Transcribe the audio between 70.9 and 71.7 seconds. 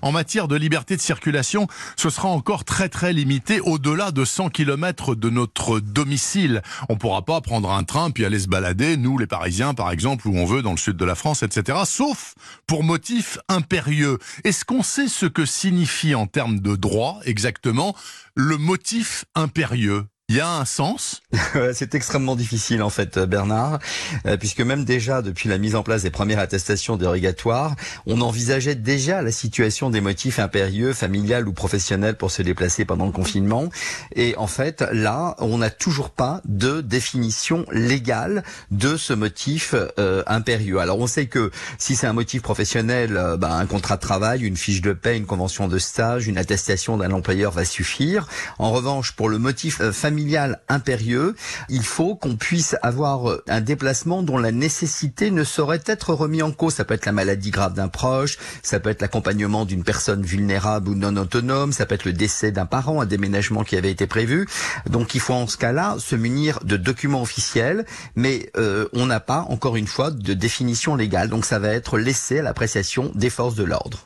légale. Donc ça va